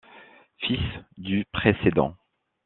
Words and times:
Fils 0.61 0.79
du 1.19 1.45
précédent. 1.53 2.15